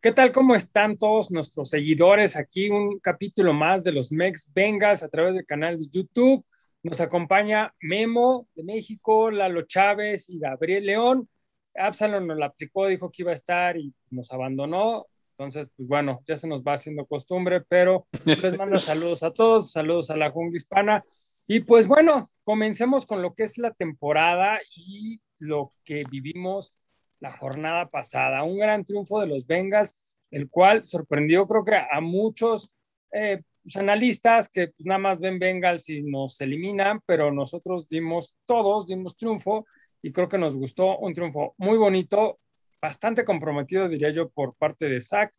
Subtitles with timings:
[0.00, 0.30] ¿Qué tal?
[0.30, 2.36] ¿Cómo están todos nuestros seguidores?
[2.36, 6.46] Aquí un capítulo más de los Mex Vengas a través del canal de YouTube.
[6.84, 11.28] Nos acompaña Memo de México, Lalo Chávez y Gabriel León.
[11.74, 15.06] Absalom nos la aplicó, dijo que iba a estar y nos abandonó.
[15.30, 19.72] Entonces, pues bueno, ya se nos va haciendo costumbre, pero les mando saludos a todos,
[19.72, 21.02] saludos a la jungla hispana.
[21.48, 26.72] Y pues bueno, comencemos con lo que es la temporada y lo que vivimos
[27.20, 28.42] la jornada pasada.
[28.42, 29.98] Un gran triunfo de los Bengals,
[30.30, 32.70] el cual sorprendió creo que a muchos
[33.12, 38.36] eh, pues, analistas que pues, nada más ven Bengals y nos eliminan, pero nosotros dimos
[38.46, 39.66] todos, dimos triunfo
[40.02, 42.38] y creo que nos gustó un triunfo muy bonito,
[42.80, 45.32] bastante comprometido, diría yo, por parte de Zach.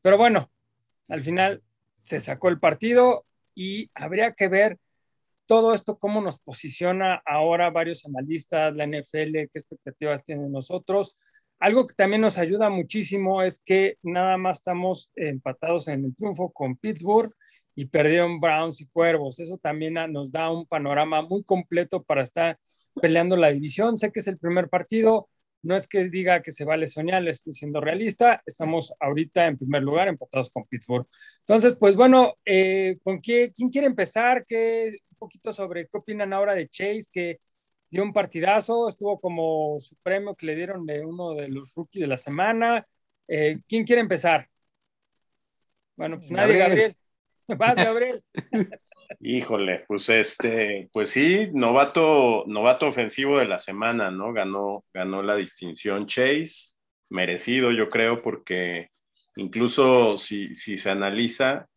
[0.00, 0.50] Pero bueno,
[1.08, 1.62] al final
[1.94, 4.78] se sacó el partido y habría que ver
[5.52, 11.14] todo esto, cómo nos posiciona ahora varios analistas, la NFL, qué expectativas tienen nosotros.
[11.58, 16.50] Algo que también nos ayuda muchísimo es que nada más estamos empatados en el triunfo
[16.52, 17.34] con Pittsburgh
[17.74, 19.40] y perdieron Browns y Cuervos.
[19.40, 22.58] Eso también nos da un panorama muy completo para estar
[23.02, 23.98] peleando la división.
[23.98, 25.28] Sé que es el primer partido,
[25.60, 28.42] no es que diga que se vale soñar, estoy siendo realista.
[28.46, 31.06] Estamos ahorita en primer lugar empatados con Pittsburgh.
[31.40, 34.46] Entonces, pues bueno, eh, ¿con qué, quién quiere empezar?
[34.48, 37.38] ¿Qué, poquito sobre qué opinan ahora de Chase, que
[37.88, 42.00] dio un partidazo, estuvo como su premio que le dieron de uno de los rookies
[42.02, 42.84] de la semana.
[43.28, 44.48] Eh, ¿Quién quiere empezar?
[45.94, 46.96] Bueno, pues nadie, Gabriel.
[47.46, 48.22] Vas, Gabriel.
[49.20, 54.32] Híjole, pues este, pues sí, novato, novato ofensivo de la semana, ¿no?
[54.32, 56.74] Ganó, ganó la distinción Chase,
[57.10, 58.88] merecido, yo creo, porque
[59.36, 61.68] incluso si, si se analiza,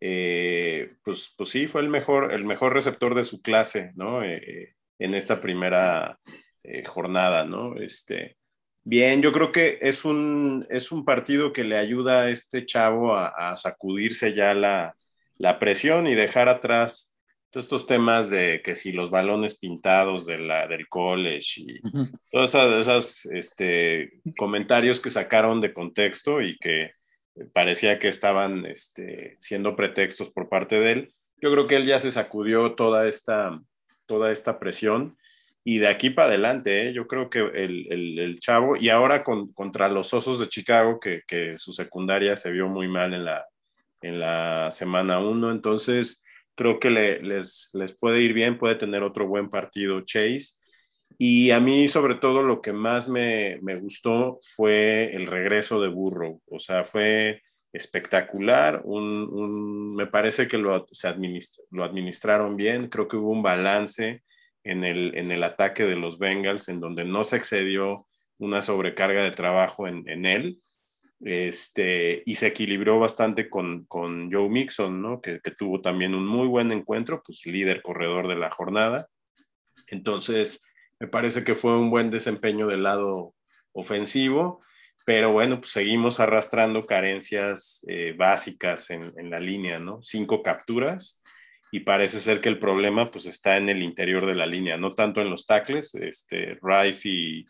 [0.00, 4.24] eh, pues, pues sí, fue el mejor, el mejor receptor de su clase, ¿no?
[4.24, 6.18] Eh, en esta primera
[6.62, 7.76] eh, jornada, ¿no?
[7.76, 8.36] Este,
[8.82, 13.14] bien, yo creo que es un, es un partido que le ayuda a este chavo
[13.16, 14.94] a sacudirse ya la,
[15.40, 17.10] la presión y dejar atrás
[17.50, 21.80] todos estos temas de que si los balones pintados de la, del college y
[22.30, 26.92] todos esos este, comentarios que sacaron de contexto y que
[27.52, 31.12] parecía que estaban este, siendo pretextos por parte de él.
[31.40, 33.60] Yo creo que él ya se sacudió toda esta,
[34.06, 35.16] toda esta presión
[35.62, 36.92] y de aquí para adelante, ¿eh?
[36.92, 41.20] yo creo que el, el, chavo, y ahora con, contra los Osos de Chicago, que,
[41.26, 43.46] que, su secundaria se vio muy mal en la,
[44.00, 45.52] en la semana 1.
[45.52, 46.22] Entonces,
[46.54, 50.59] creo que les, les puede ir bien, puede tener otro buen partido Chase.
[51.22, 55.88] Y a mí, sobre todo, lo que más me, me gustó fue el regreso de
[55.88, 56.40] Burrow.
[56.50, 57.42] O sea, fue
[57.74, 58.80] espectacular.
[58.84, 61.14] Un, me parece que lo, se
[61.72, 62.88] lo administraron bien.
[62.88, 64.22] Creo que hubo un balance
[64.64, 68.06] en el, en el ataque de los Bengals, en donde no se excedió
[68.38, 70.58] una sobrecarga de trabajo en, en él
[71.20, 75.20] este, y se equilibró bastante con, con Joe Mixon, ¿no?
[75.20, 79.06] Que, que, tuvo también un muy buen encuentro, pues líder corredor de la jornada.
[79.86, 80.69] Entonces,
[81.00, 83.34] me parece que fue un buen desempeño del lado
[83.72, 84.60] ofensivo,
[85.04, 90.00] pero bueno, pues seguimos arrastrando carencias eh, básicas en, en, la línea, ¿no?
[90.02, 91.22] Cinco capturas
[91.72, 94.90] y parece ser que el problema pues está en el interior de la línea, no
[94.90, 97.46] tanto en los tackles, este, Rife y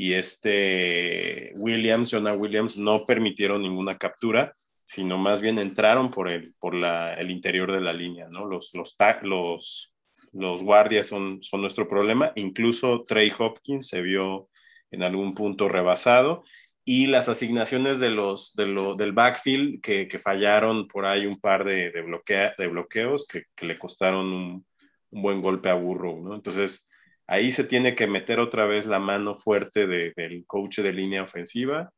[0.00, 6.54] y este Williams, Jonah Williams, no permitieron ninguna captura, sino más bien entraron por el,
[6.60, 8.44] por la, el interior de la línea, ¿no?
[8.44, 9.92] Los, los, los,
[10.32, 14.48] los guardias son, son nuestro problema, incluso Trey Hopkins se vio
[14.90, 16.44] en algún punto rebasado
[16.84, 21.38] y las asignaciones de los, de lo, del backfield que, que, fallaron por ahí un
[21.38, 24.66] par de, de, bloquea, de bloqueos que, que, le costaron un,
[25.10, 26.34] buen golpe a Burrow, ¿no?
[26.34, 26.88] Entonces,
[27.26, 31.92] ahí se tiene que meter otra vez la mano fuerte del coach de línea ofensiva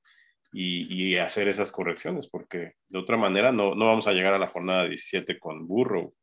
[0.53, 4.49] y, hacer esas correcciones, porque de otra manera no, no vamos a llegar a la
[4.49, 6.15] jornada 17 con Burrow.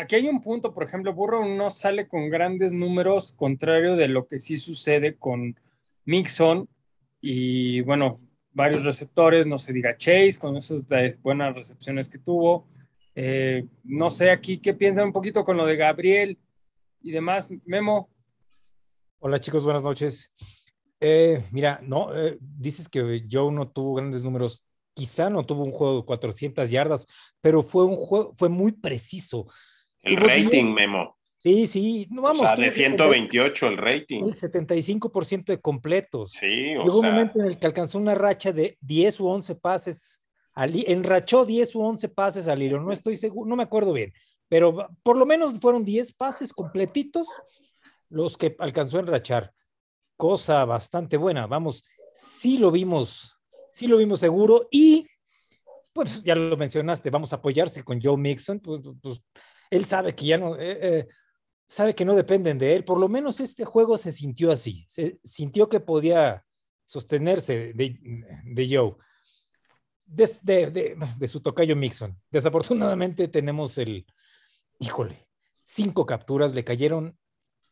[0.00, 4.26] Aquí hay un punto, por ejemplo, Burrow no sale con grandes números, contrario de lo
[4.26, 5.60] que sí sucede con
[6.06, 6.66] Mixon
[7.20, 8.18] y bueno,
[8.50, 10.86] varios receptores, no se diga Chase, con esas
[11.20, 12.66] buenas recepciones que tuvo.
[13.14, 16.38] Eh, no sé aquí qué piensan un poquito con lo de Gabriel
[17.02, 17.50] y demás.
[17.66, 18.08] Memo.
[19.18, 20.32] Hola chicos, buenas noches.
[20.98, 24.64] Eh, mira, no, eh, dices que Joe no tuvo grandes números.
[24.94, 27.06] Quizá no tuvo un juego de 400 yardas,
[27.42, 29.46] pero fue un juego, fue muy preciso.
[30.02, 31.16] El rating, Memo.
[31.38, 32.42] Sí, sí, no vamos.
[32.42, 34.24] O sea, de 128 el rating.
[34.24, 36.32] El 75% de completos.
[36.32, 39.54] Sí, o Llegó un momento en el que alcanzó una racha de 10 u 11
[39.54, 40.22] pases.
[40.52, 44.12] Al, enrachó 10 u 11 pases al hilo, no estoy seguro, no me acuerdo bien,
[44.48, 47.28] pero por lo menos fueron 10 pases completitos
[48.10, 49.52] los que alcanzó a enrachar.
[50.16, 51.46] Cosa bastante buena.
[51.46, 53.38] Vamos, sí lo vimos,
[53.72, 55.06] sí lo vimos seguro y
[55.92, 59.22] pues ya lo mencionaste, vamos a apoyarse con Joe Mixon, pues, pues
[59.70, 61.08] él sabe que ya no, eh, eh,
[61.66, 65.20] sabe que no dependen de él, por lo menos este juego se sintió así, se
[65.22, 66.44] sintió que podía
[66.84, 67.98] sostenerse de,
[68.44, 68.96] de Joe,
[70.04, 72.20] de, de, su tocayo Mixon.
[72.30, 74.04] Desafortunadamente tenemos el,
[74.80, 75.28] híjole,
[75.62, 77.16] cinco capturas, le cayeron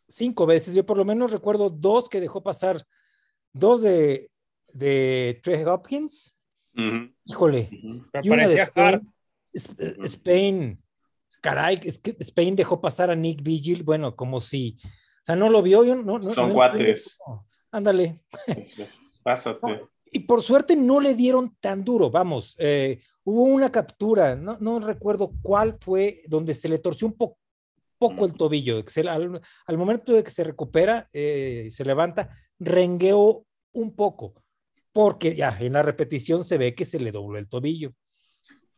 [0.07, 2.87] cinco veces, yo por lo menos recuerdo dos que dejó pasar,
[3.53, 4.31] dos de,
[4.73, 6.39] de Trey Hopkins,
[7.25, 7.69] híjole,
[8.23, 9.13] y una de Spain,
[10.05, 10.83] Spain,
[11.41, 15.49] caray, es que Spain dejó pasar a Nick Vigil, bueno, como si, o sea, no
[15.49, 15.83] lo vio.
[15.95, 17.19] no, no, Son cuates.
[17.71, 18.21] Ándale.
[19.25, 19.83] Pásate.
[20.11, 24.81] Y por suerte no le dieron tan duro, vamos, eh, hubo una captura, no, no,
[24.81, 30.25] recuerdo cuál fue, donde se le torció un poco el tobillo, al, al, momento de
[30.25, 34.43] que se recupera, eh, se levanta, rengueó un poco,
[34.93, 37.93] porque ya en la repetición se ve que se le dobló el tobillo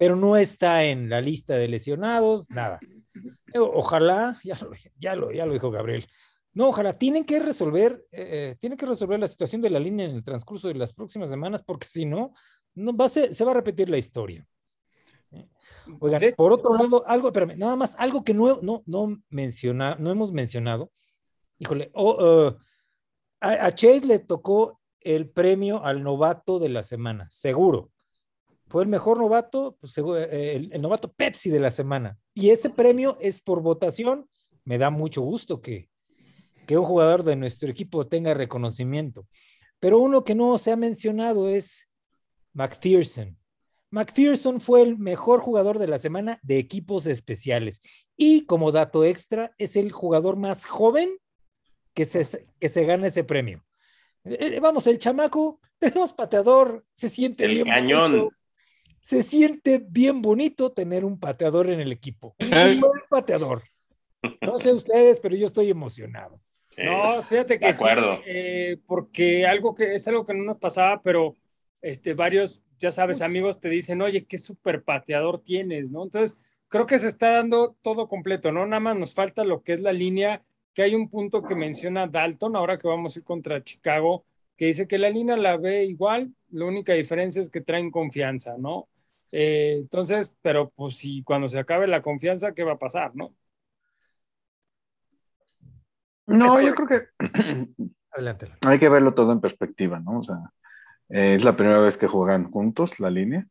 [0.00, 2.80] pero no está en la lista de lesionados, nada.
[3.54, 6.06] Ojalá, ya lo, ya lo, ya lo dijo Gabriel,
[6.54, 10.16] no, ojalá, tienen que resolver, eh, tienen que resolver la situación de la línea en
[10.16, 12.32] el transcurso de las próximas semanas, porque si no,
[12.74, 14.44] no va a se va a repetir la historia.
[16.00, 20.10] Oigan, por otro lado, algo, pero nada más, algo que no, no, no, menciona, no
[20.10, 20.90] hemos mencionado.
[21.58, 22.52] Híjole, uh,
[23.40, 27.90] a Chase le tocó el premio al novato de la semana, seguro
[28.70, 32.16] fue el mejor novato, pues, eh, el, novato Pepsi de la semana.
[32.34, 34.28] Y ese premio es por votación.
[34.64, 35.88] Me da mucho gusto que,
[36.68, 39.26] que un jugador de nuestro equipo tenga reconocimiento.
[39.80, 41.88] Pero uno que no se ha mencionado es
[42.52, 43.36] McPherson.
[43.90, 47.80] McPherson fue el mejor jugador de la semana de equipos especiales.
[48.16, 51.10] Y como dato extra, es el jugador más joven
[51.92, 53.64] que se, que se gana ese premio.
[54.22, 58.30] Eh, eh, vamos, el chamaco, tenemos pateador, se siente el cañón
[59.00, 62.34] se siente bien bonito tener un pateador en el equipo.
[62.38, 63.62] Un buen pateador.
[64.40, 66.40] No sé ustedes, pero yo estoy emocionado.
[66.76, 67.84] No, fíjate que sí,
[68.26, 71.36] eh, porque algo que es algo que no nos pasaba, pero
[71.82, 76.04] este, varios, ya sabes, amigos te dicen, oye, qué super pateador tienes, ¿no?
[76.04, 76.38] Entonces,
[76.68, 78.64] creo que se está dando todo completo, ¿no?
[78.66, 80.42] Nada más nos falta lo que es la línea,
[80.72, 84.24] que hay un punto que menciona Dalton, ahora que vamos a ir contra Chicago,
[84.56, 88.56] que dice que la línea la ve igual, la única diferencia es que traen confianza,
[88.58, 88.88] ¿no?
[89.32, 93.34] Eh, entonces, pero pues si cuando se acabe la confianza, ¿qué va a pasar, no?
[96.26, 97.08] No, yo creo que
[98.12, 98.52] Adelante.
[98.66, 100.18] hay que verlo todo en perspectiva, ¿no?
[100.18, 100.36] O sea,
[101.08, 103.46] eh, es la primera vez que juegan juntos la línea.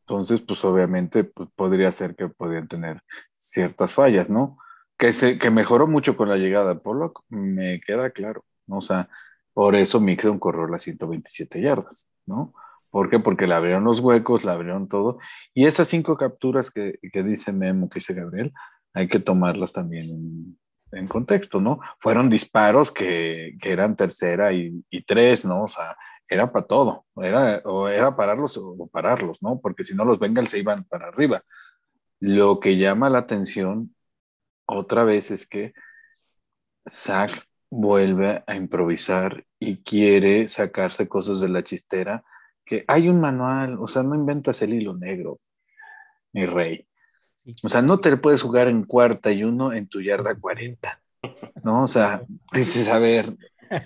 [0.00, 3.02] Entonces, pues obviamente pues, podría ser que podrían tener
[3.36, 4.58] ciertas fallas, ¿no?
[4.96, 8.78] Que, se, que mejoró mucho con la llegada de Pollock, me queda claro, ¿no?
[8.78, 9.08] O sea,
[9.56, 12.52] por eso Mixon corrió las 127 yardas, ¿no?
[12.90, 13.20] ¿Por qué?
[13.20, 15.18] Porque le abrieron los huecos, le abrieron todo.
[15.54, 18.52] Y esas cinco capturas que, dice Memo, que dice Gabriel,
[18.92, 20.58] hay que tomarlas también
[20.92, 21.80] en, contexto, ¿no?
[21.98, 25.62] Fueron disparos que, eran tercera y, tres, ¿no?
[25.62, 25.96] O sea,
[26.28, 29.58] era para todo, era, o era pararlos o pararlos, ¿no?
[29.58, 31.42] Porque si no los Bengals se iban para arriba.
[32.20, 33.94] Lo que llama la atención
[34.66, 35.72] otra vez es que
[36.86, 42.24] Zach vuelve a improvisar y quiere sacarse cosas de la chistera,
[42.64, 45.40] que hay un manual, o sea, no inventas el hilo negro,
[46.32, 46.86] mi rey.
[47.62, 51.00] O sea, no te puedes jugar en cuarta y uno en tu yarda 40,
[51.62, 51.84] ¿no?
[51.84, 53.36] O sea, dices, a ver,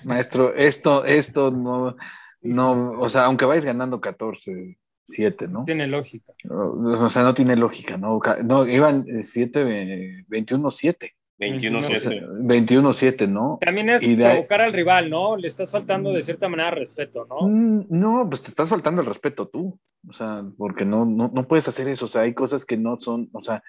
[0.05, 1.97] maestro, esto, esto no,
[2.41, 5.65] no, o sea, aunque vayas ganando 14, 7, ¿no?
[5.65, 6.33] Tiene lógica.
[6.49, 8.21] O sea, no tiene lógica, ¿no?
[8.45, 11.15] No, iban 7, 21, 7.
[11.41, 13.29] 21-7.
[13.29, 13.59] ¿no?
[13.61, 15.37] También es provocar al rival, ¿no?
[15.37, 17.49] Le estás faltando de cierta manera respeto, ¿no?
[17.49, 19.79] Mm, no, pues te estás faltando el respeto tú.
[20.09, 22.05] O sea, porque no, no, no puedes hacer eso.
[22.05, 23.63] O sea, hay cosas que no son, o sea,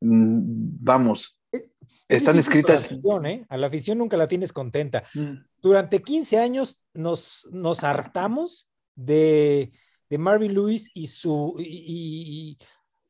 [0.00, 0.40] mm,
[0.80, 1.38] vamos,
[2.08, 2.90] están escritas.
[2.90, 3.46] A la, afición, ¿eh?
[3.48, 5.04] a la afición nunca la tienes contenta.
[5.14, 5.34] Mm.
[5.60, 9.72] Durante 15 años nos, nos hartamos de,
[10.08, 11.56] de Marvin Lewis y su.
[11.58, 12.58] Y,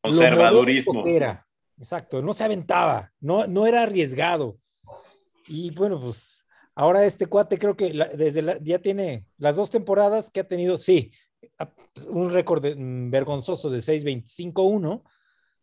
[0.03, 1.07] Conservadurismo.
[1.07, 1.46] era.
[1.79, 4.59] Exacto, no se aventaba, no, no era arriesgado.
[5.47, 10.41] Y bueno, pues ahora este cuate creo que desde ya tiene las dos temporadas que
[10.41, 11.13] ha tenido, sí,
[12.09, 15.03] un récord mm, vergonzoso de 6-25-1.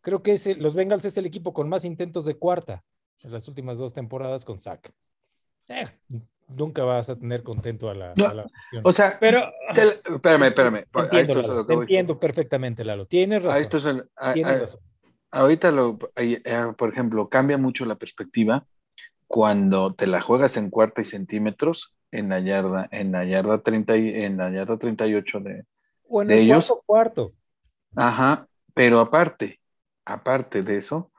[0.00, 2.84] Creo que es los Bengals es el equipo con más intentos de cuarta
[3.22, 4.90] en las últimas dos temporadas con Zach.
[5.68, 5.84] Eh,
[6.46, 8.14] nunca vas a tener contento a la,
[8.84, 9.50] O sea, pero.
[9.70, 10.84] espérame, espérame.
[10.94, 13.06] Entiendo, entiendo perfectamente, Lalo.
[13.06, 14.08] Tienes razón.
[14.34, 14.80] Tienes razón
[15.34, 16.42] ahorita, lo, eh,
[16.76, 18.66] por ejemplo, cambia mucho la perspectiva
[19.26, 23.96] cuando te la juegas en cuarta y centímetros en la yarda, en la yarda 30
[23.96, 25.64] y, en la yarda 38 de,
[26.08, 26.68] O en de el ellos.
[26.68, 27.32] cuarto cuarto.
[27.96, 29.60] Ajá, pero aparte,
[30.04, 31.10] aparte de eso,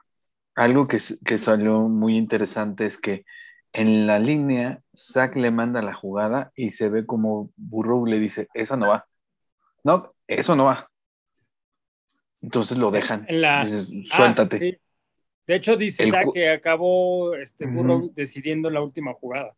[0.54, 3.24] algo que, que salió muy interesante es que
[3.72, 8.48] en la línea, Zach le manda la jugada y se ve como Burrow le dice,
[8.54, 9.06] esa no va.
[9.84, 10.88] No, eso no va.
[12.42, 13.24] Entonces lo dejan.
[13.28, 14.58] En la- Dices, Ah, Suéltate.
[14.58, 14.78] sí.
[15.46, 18.12] De hecho, dice El que acabó este Burrow Ujú.
[18.14, 19.54] decidiendo la última jugada.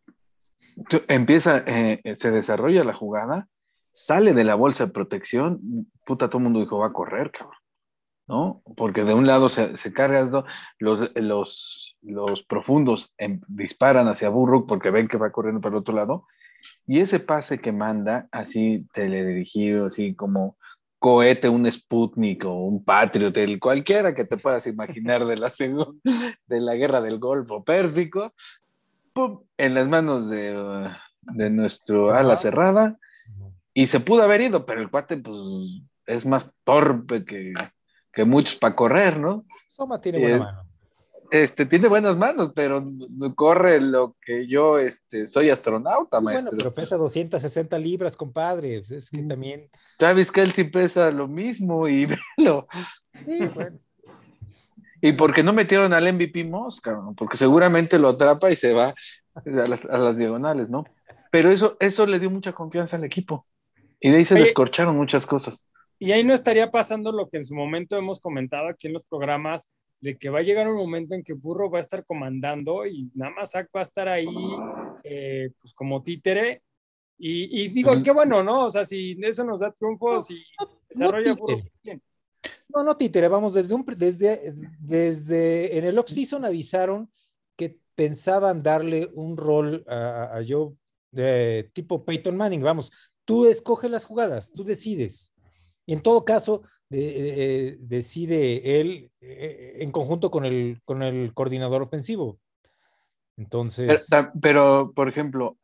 [1.08, 3.48] Empieza, eh, se desarrolla la jugada,
[3.90, 7.56] sale de la bolsa de protección, puta, todo el mundo dijo, va a correr, cabrón.
[8.28, 8.62] ¿No?
[8.76, 10.44] Porque de un lado se, se carga,
[10.78, 15.80] los, los, los profundos em- disparan hacia Burrow porque ven que va corriendo para el
[15.80, 16.26] otro lado,
[16.86, 20.58] y ese pase que manda, así teledirigido, así como
[20.98, 26.00] cohete, un Sputnik o un Patriot, el cualquiera que te puedas imaginar de la, segun-
[26.46, 28.32] de la guerra del Golfo Pérsico,
[29.12, 29.42] ¡pum!
[29.56, 30.90] en las manos de,
[31.22, 32.98] de nuestro ala cerrada
[33.74, 35.36] y se pudo haber ido, pero el cuate pues
[36.06, 37.52] es más torpe que,
[38.12, 39.44] que muchos para correr, ¿no?
[39.68, 40.67] Soma tiene buena Eh, mano.
[41.30, 42.82] Este, tiene buenas manos, pero
[43.34, 46.58] corre lo que yo este, soy astronauta, Sí, Bueno, maestro.
[46.58, 48.78] pero pesa 260 libras, compadre.
[48.80, 49.28] pues Es que Mm.
[49.28, 49.70] también.
[49.98, 52.06] Travis Kelsey pesa lo mismo y
[52.38, 52.66] velo.
[53.24, 53.78] Sí, bueno.
[55.00, 58.88] Y porque no metieron al MVP Moss, cabrón, porque seguramente lo atrapa y se va
[59.34, 60.84] a las, a las diagonales, ¿no?
[61.30, 63.46] Pero eso, eso le dio mucha confianza al equipo.
[64.00, 65.68] Y de ahí se Oye, descorcharon muchas cosas.
[66.00, 69.04] Y ahí no estaría pasando lo que en su momento hemos comentado aquí en los
[69.04, 69.62] programas,
[70.00, 73.10] de que va a llegar un momento en que Burro va a estar comandando y
[73.14, 74.28] nada más Zach va a estar ahí
[75.04, 76.62] eh, pues como títere.
[77.18, 78.66] Y, y digo, qué bueno, ¿no?
[78.66, 80.40] O sea, si eso nos da triunfos y
[80.88, 81.56] desarrolla títere.
[81.56, 82.02] Burro bien.
[82.74, 87.10] No, no, títere, vamos, desde, un, desde, desde en el off-season avisaron
[87.56, 90.74] que pensaban darle un rol a, a Joe
[91.10, 92.92] de tipo Peyton Manning, vamos,
[93.24, 95.32] tú escoges las jugadas, tú decides.
[95.86, 101.32] Y en todo caso, de- eh, decide él eh, en conjunto con el, con el
[101.34, 102.38] coordinador ofensivo.
[103.36, 104.08] Entonces,
[104.40, 105.56] pero, por ejemplo,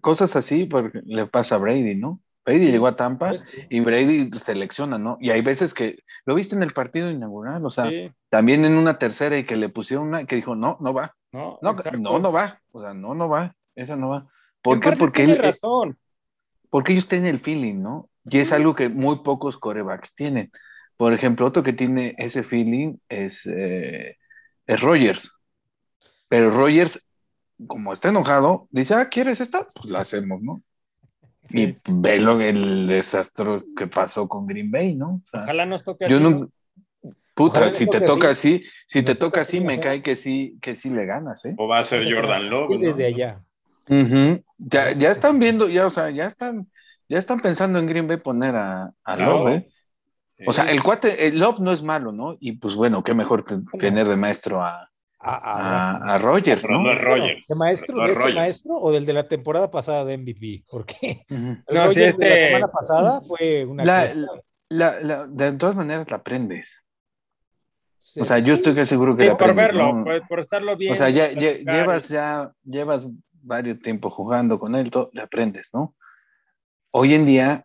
[0.00, 2.20] cosas así porque le pasa a Brady, ¿no?
[2.44, 3.34] Brady llegó a Tampa
[3.70, 5.16] y Brady selecciona, ¿no?
[5.20, 8.76] Y hay veces que lo viste en el partido inaugural, o sea, Sí, también en
[8.76, 11.58] una tercera y que le pusieron una que dijo, no, no va, ¿no?
[11.62, 14.26] no, no, no va, o sea, no, no va, esa no va.
[14.60, 14.92] ¿Por qué?
[14.92, 15.96] Porque, tiene él, razón.
[16.70, 18.08] porque ellos tienen el feeling, ¿no?
[18.24, 20.50] Y es algo que muy pocos corebacks tienen.
[20.96, 24.16] Por ejemplo, otro que tiene ese feeling es, eh,
[24.66, 25.32] es Rogers.
[26.28, 27.06] Pero Rogers,
[27.66, 29.66] como está enojado, dice, ah, ¿quieres esta?
[29.74, 30.62] Pues la hacemos, ¿no?
[31.48, 35.22] Sí, Y ve lo, el desastre que pasó con Green Bay, ¿no?
[35.24, 36.24] O sea, Ojalá nos toque yo así.
[36.24, 36.50] no, ¿no?
[37.34, 38.64] puta, Ojalá si te toca así.
[38.86, 41.54] si Nos te toca así, me cae que sí, que sí le ganas, ¿eh?
[41.58, 42.86] O va a ser Jordan Love, Y ¿no?
[42.88, 43.40] desde allá.
[44.58, 46.70] Ya, ya están viendo, ya, o sea, ya están,
[47.08, 49.38] ya están pensando en Green Bay poner a, a Claro.
[49.40, 49.71] Love, ¿eh?
[50.46, 52.36] O sea, el cuate, el Love no es malo, ¿no?
[52.40, 54.88] Y pues bueno, qué mejor te- tener de maestro a,
[55.24, 56.82] A- a, a- a Rogers, ¿no?
[56.94, 57.46] Rogers.
[57.46, 57.96] ¿De maestro?
[57.96, 60.64] No ¿De es este maestro o del de la temporada pasada de MVP?
[60.68, 61.36] Porque Ujú.
[61.38, 64.12] el No, sí, Rodgers de la este- semana pasada fue una La-
[64.68, 66.82] La- la- de todas maneras la aprendes.
[67.98, 68.52] Sí, O sea, yo sí.
[68.54, 70.04] estoy casi seguro que Sí, la por aprendes, verlo, ¿no?
[70.04, 70.92] por, por estarlo bien.
[70.92, 73.06] O sea, ya, ya- llevas ya, llevas
[73.44, 75.94] varios tiempo jugando con él, todo, le aprendes, ¿no?
[76.90, 77.64] Hoy en día,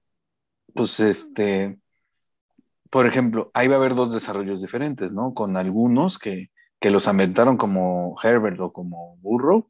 [0.76, 1.80] pues este,
[2.90, 5.34] por ejemplo, ahí va a haber dos desarrollos diferentes, ¿no?
[5.34, 9.70] Con algunos que, que los aventaron como Herbert o como Burrow,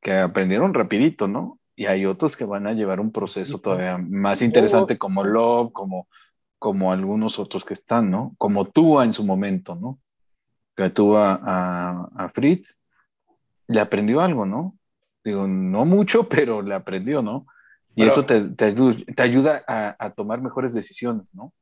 [0.00, 1.58] que aprendieron rapidito, ¿no?
[1.74, 5.72] Y hay otros que van a llevar un proceso Sí, todavía más interesante como Love,
[5.72, 6.08] como,
[6.58, 8.34] como algunos otros que están, ¿no?
[8.38, 9.98] Como Tua en su momento, ¿no?
[10.74, 12.80] Que tuvo a, a, Fritz,
[13.68, 14.76] le aprendió algo, ¿no?
[15.24, 17.46] Digo, no mucho, pero le aprendió, ¿no?
[17.94, 21.52] Y Pero- eso te, te, te ayuda a, a tomar mejores decisiones, ¿no?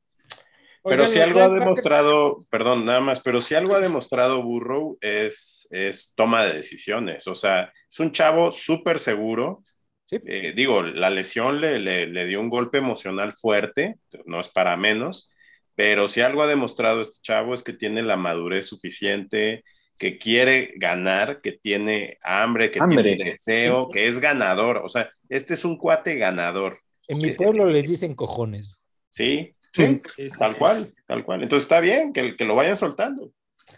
[0.85, 5.67] Pero si algo ha demostrado, perdón, nada más, pero si algo ha demostrado Burrow es,
[5.71, 7.27] es toma de decisiones.
[7.27, 9.65] O sea, es un chavo súper seguro.
[10.07, 10.19] Sí.
[10.27, 14.77] Eh, digo, la lesión le, le, le dio un golpe emocional fuerte, no es para
[14.77, 15.31] menos,
[15.75, 19.65] pero si algo ha demostrado este chavo es que tiene la madurez suficiente,
[19.99, 23.03] que quiere ganar, que tiene hambre, que Hambre.
[23.15, 24.79] tiene deseo, que es ganador.
[24.79, 26.81] O sea, este es un cuate ganador.
[27.09, 28.77] En mi pueblo les dicen cojones.
[29.09, 30.01] Sí, Sí.
[30.07, 30.95] Sí, sí, tal sí, cual, sí.
[31.07, 31.43] tal cual.
[31.43, 33.33] Entonces está bien que, que lo vayan soltando.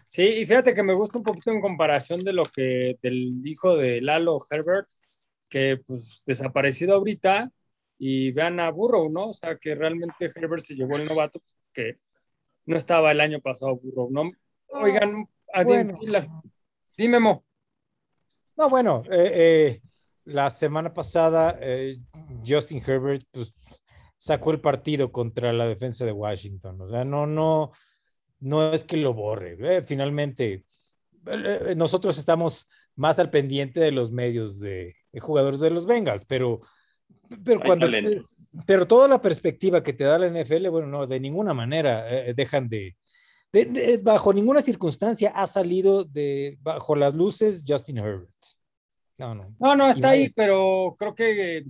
[0.07, 3.77] Sí, y fíjate que me gusta un poquito en comparación de lo que del hijo
[3.77, 4.89] de Lalo Herbert,
[5.49, 7.51] que pues desaparecido ahorita,
[7.99, 9.31] y vean a Burrow, ¿no?
[9.31, 11.99] O sea, que realmente Herbert se llevó el novato, pues, que
[12.67, 14.31] no estaba el año pasado Burrow, ¿no?
[14.69, 15.95] Oigan, a bueno.
[16.97, 17.45] Dime, Mo.
[18.57, 19.83] No, bueno, eh, eh,
[20.25, 21.99] la semana pasada eh,
[22.45, 23.55] Justin Herbert pues,
[24.17, 26.81] sacó el partido contra la defensa de Washington.
[26.81, 27.73] O sea, no, no,
[28.41, 29.57] no es que lo borre.
[29.61, 29.83] ¿eh?
[29.83, 30.65] Finalmente,
[31.27, 36.25] eh, nosotros estamos más al pendiente de los medios de, de jugadores de los Bengals,
[36.27, 36.61] pero,
[37.45, 37.87] pero, cuando,
[38.67, 42.33] pero toda la perspectiva que te da la NFL, bueno, no, de ninguna manera eh,
[42.35, 42.97] dejan de,
[43.53, 48.31] de- de- bajo ninguna circunstancia ha salido de bajo las luces Justin Herbert.
[49.19, 49.55] No, no.
[49.59, 51.65] No, no, está ahí, pero creo que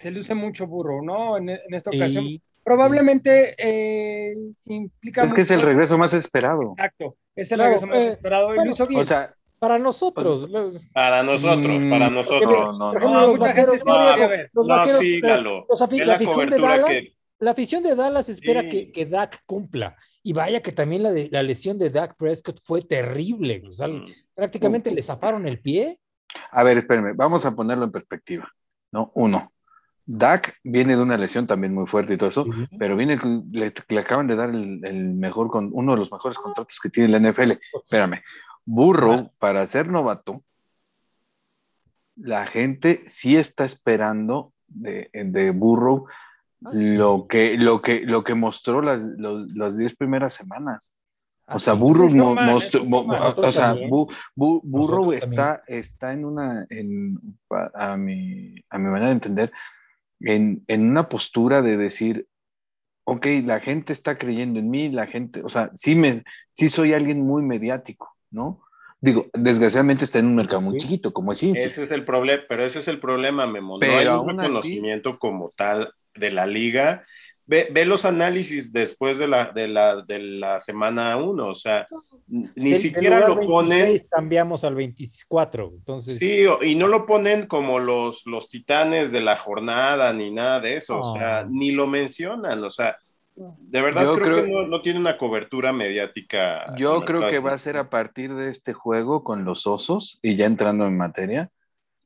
[0.00, 1.36] se luce mucho burro, ¿no?
[1.36, 2.24] En, en esta ocasión.
[2.24, 4.34] Y- Probablemente eh,
[4.66, 5.24] implica.
[5.24, 6.72] Es que es el mucho- regreso más esperado.
[6.72, 9.00] Exacto, es el Claro, regreso más eh, esperado y bueno, lo hizo bien.
[9.00, 12.78] O sea, para nosotros, lo- Para nosotros, Mm, para nosotros.
[12.78, 13.80] no, no, los mucha vaqueros, sí
[15.00, 15.20] sí,
[16.04, 18.68] la afición de Dallas, que- la afición de Dallas espera Sí.
[18.68, 19.96] que, que Dak cumpla.
[20.22, 23.62] Y vaya que también la, de, la lesión de Dak Prescott fue terrible.
[23.68, 24.04] O sea, Mm.
[24.34, 25.98] prácticamente le zafaron el pie.
[26.52, 28.48] A ver, espérenme, vamos a ponerlo en perspectiva.
[28.92, 29.12] ¿no?
[29.14, 29.52] Uno,
[30.12, 32.44] Dak viene de una lesión también muy fuerte y todo eso,
[32.78, 33.16] pero viene,
[33.52, 36.90] le, le acaban de dar el, el mejor, con, uno de los mejores contratos que
[36.90, 37.52] tiene la NFL.
[37.84, 38.20] Espérame,
[38.64, 39.36] Burrow, Más.
[39.38, 40.42] para ser novato,
[42.16, 46.06] la gente sí está esperando de, de Burrow
[46.62, 46.90] Ah, sí.
[46.94, 50.94] lo, que, lo, que, lo que mostró las, los- las 10 primeras semanas.
[51.46, 51.72] O sea.
[51.72, 53.74] Burrow mostró- o sea.
[53.74, 57.18] Bu- Bu- Burrow Nosotros está, está en una, en,
[57.74, 59.52] a, mi, a mi manera de entender,
[60.20, 62.26] en, en una postura de decir,
[63.04, 66.22] ok, la gente está creyendo en mí, la gente, o sea, sí, me,
[66.52, 68.60] sí soy alguien muy mediático, ¿no?
[69.02, 70.86] Digo, desgraciadamente está en un mercado muy Sí.
[70.86, 71.68] chiquito, como es Cincy.
[71.68, 73.74] Ese es el problema, pero ese es el problema, Memo.
[73.76, 77.02] No Pero hay un aún así- reconocimiento como tal de la liga.
[77.50, 81.84] Ve, ve los análisis después de la, de la, de la semana 1, o sea,
[82.28, 83.86] ni siquiera lo ponen.
[83.86, 85.72] 26 cambiamos al 24.
[85.74, 90.60] Entonces, Sí, y no lo ponen como los, los titanes de la jornada ni nada
[90.60, 92.96] de eso, o sea, ni lo mencionan, o sea,
[93.34, 96.76] de verdad Yo creo, creo- que no, no tiene una cobertura mediática.
[96.76, 100.36] Yo creo que va a ser a partir de este juego con los osos y
[100.36, 101.50] ya entrando en materia.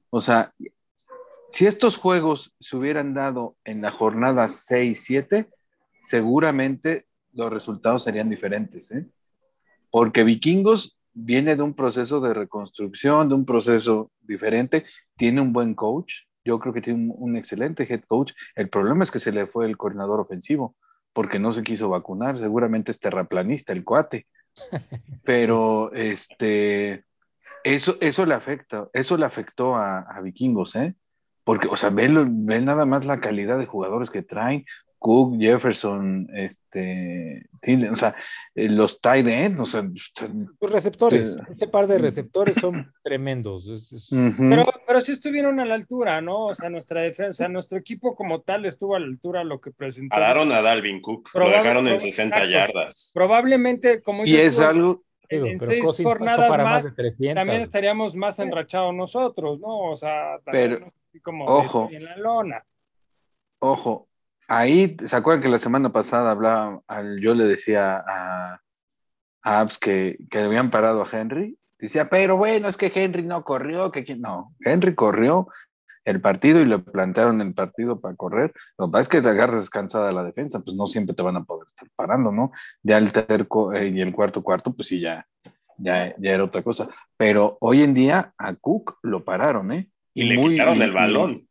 [0.08, 0.54] O sea,
[1.54, 5.48] si estos juegos se hubieran dado en la jornada 6, 7,
[6.02, 9.06] seguramente los resultados serían diferentes, ¿eh?
[9.88, 14.84] Porque Vikingos viene de un proceso de reconstrucción, de un proceso diferente,
[15.16, 18.32] tiene un buen coach, yo creo que tiene un, un excelente head coach.
[18.56, 20.74] El problema es que se le fue el coordinador ofensivo
[21.12, 24.26] porque no se quiso vacunar, seguramente es terraplanista el cuate.
[25.24, 27.04] Pero este
[27.62, 30.96] eso, eso le afecta, eso le afectó a, a Vikingos, ¿eh?
[31.44, 34.64] Porque, o sea, ve, lo- ve nada más la calidad de jugadores que traen,
[34.98, 38.14] Cook, Jefferson, este, Thielen, o sea,
[38.54, 43.66] eh, los tight end, o sea, los receptores, Eh, ese par de receptores son tremendos.
[43.68, 44.48] Es- es- ujú.
[44.48, 46.46] Pero, pero sí estuvieron a la altura, ¿no?
[46.46, 49.72] O sea, nuestra defensa, nuestro equipo como tal estuvo a la altura de lo que
[49.72, 50.14] presentó.
[50.14, 52.50] Pararon a Dalvin Cook, lo dejaron en prob- 60 exacto.
[52.50, 53.10] yardas.
[53.12, 57.34] Probablemente, como y es tú, algo, digo, en seis Cousins jornadas más, de 300.
[57.40, 59.90] también estaríamos más enrachados nosotros, ¿no?
[59.90, 61.88] O sea, también Pero, no como ojo.
[61.92, 62.64] en la lona.
[63.60, 64.08] ojo,
[64.48, 68.60] ahí, ¿se acuerdan que la semana pasada hablaba, al- yo le decía a,
[69.42, 71.58] a Abs que, que habían parado a Henry?
[71.78, 74.20] Decía, pero bueno, es que Henry no corrió, que quién-".
[74.20, 75.48] no, Henry corrió
[76.04, 78.52] el partido y le plantearon el partido para correr.
[78.78, 81.36] Lo que pasa es que te agarras descansada la defensa, pues no siempre te van
[81.36, 82.52] a poder estar parando, ¿no?
[82.82, 85.26] Ya el terco eh, y el cuarto cuarto, pues sí, ya,
[85.78, 86.88] ya, ya era otra cosa.
[87.16, 89.88] Pero hoy en día a Cook lo pararon, ¿eh?
[90.14, 91.48] Y le quitaron el balón.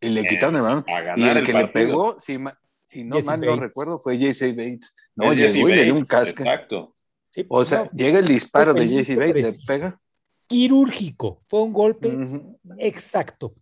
[0.00, 0.84] Y, le Eh, quitaron el balón.
[0.88, 2.38] A Y el el que le pegó, si,
[2.84, 3.60] si no Jesse mal no Bates.
[3.60, 4.94] recuerdo, fue Jesse Bates.
[5.16, 6.42] No, Es Jesse llegó y le dio un Bates, casque.
[6.44, 6.94] Exacto.
[7.30, 10.00] Sí, O sea, no, llega el disparo de Jesse Bates, le pega.
[10.46, 12.16] quirúrgico, fue un golpe
[12.78, 13.54] exacto.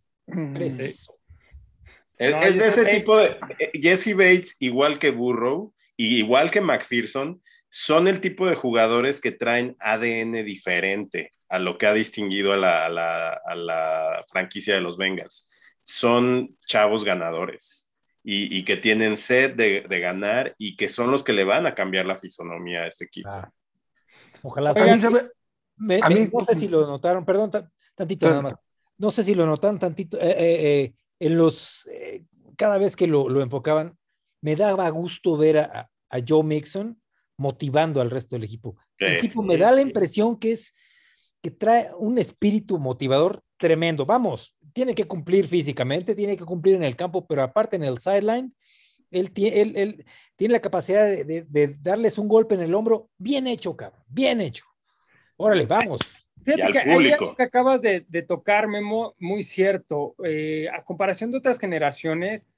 [0.54, 1.18] Preciso.
[2.18, 3.36] Es, No, es de ese tipo de.
[3.58, 9.20] eh, Jesse Bates, igual que Burrow y igual que McPherson, son el tipo de jugadores
[9.20, 14.24] que traen ADN diferente a lo que ha distinguido a la, a la- a la
[14.30, 15.50] franquicia de los Bengals.
[15.82, 17.92] Son chavos ganadores
[18.24, 21.66] y, y que tienen sed de, de ganar y que son los que le van
[21.66, 23.28] a cambiar la fisonomía a este equipo.
[23.30, 23.50] Ah.
[24.42, 24.72] Ojalá.
[24.72, 25.28] Oigan, ¿sabes qué?
[25.76, 28.54] Me- a me- mí- no sé si lo notaron, perdón, ta- tantito nada más.
[28.98, 30.18] No sé si lo notaron tantito.
[30.20, 30.34] eh, eh,
[30.84, 32.24] eh, en los, eh,
[32.56, 33.96] cada vez que lo, lo enfocaban,
[34.42, 37.00] me daba gusto ver a, a Joe Mixon
[37.38, 38.76] motivando al resto del equipo.
[38.98, 39.28] El Sí.
[39.28, 40.74] tipo me da la impresión que es
[41.42, 44.04] que trae un espíritu motivador tremendo.
[44.06, 47.98] Vamos, tiene que cumplir físicamente, tiene que cumplir en el campo, pero aparte en el
[47.98, 48.52] sideline,
[49.10, 50.04] él, él- él
[50.34, 54.02] tiene la capacidad de, de- de darles un golpe en el hombro bien hecho, cabrón,
[54.08, 54.64] bien hecho.
[55.36, 56.00] Órale, vamos.
[56.46, 57.24] Fíjate al que hay público.
[57.24, 60.14] algo que acabas de, de tocar, Memo, muy cierto.
[60.24, 62.48] Eh, a comparación de otras generaciones,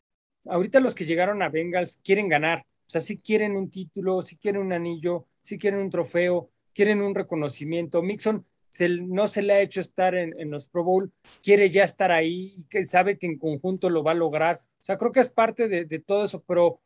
[0.46, 2.60] ahorita los que llegaron a Bengals quieren ganar.
[2.86, 7.02] O sea, sí quieren un título, sí quieren un anillo, sí quieren un trofeo, quieren
[7.02, 8.02] un reconocimiento.
[8.02, 11.84] Mixon se- no se le ha hecho estar en, en los Pro Bowl, quiere ya
[11.84, 14.60] estar ahí y que sabe que en conjunto lo va a lograr.
[14.80, 16.80] O sea, creo que es parte de, de todo eso, pero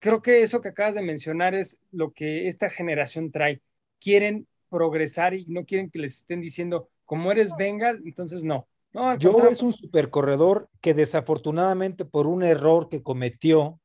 [0.00, 3.60] creo que eso que acabas de mencionar es lo que esta generación trae.
[4.00, 8.66] Quieren progresar y no quieren que les estén diciendo, como eres Bengal, entonces no.
[8.92, 9.48] No, contrario.
[9.48, 13.80] es un supercorredor que desafortunadamente por un error que cometió,